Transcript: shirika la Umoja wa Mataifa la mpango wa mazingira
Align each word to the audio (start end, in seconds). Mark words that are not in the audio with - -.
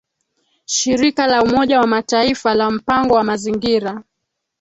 shirika 0.65 1.27
la 1.27 1.43
Umoja 1.43 1.79
wa 1.79 1.87
Mataifa 1.87 2.53
la 2.55 2.71
mpango 2.71 3.13
wa 3.13 3.23
mazingira 3.23 4.03